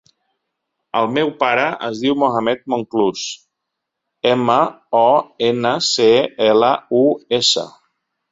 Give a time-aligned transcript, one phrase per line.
[0.99, 3.25] El meu pare es diu Mohammed Monclus:
[4.31, 4.57] ema,
[5.03, 5.05] o,
[5.51, 6.09] ena, ce,
[6.49, 7.05] ela, u,
[7.41, 7.67] essa.